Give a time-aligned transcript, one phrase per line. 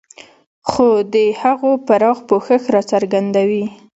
[0.69, 3.65] خو د هغو پراخ پوښښ دا څرګندوي.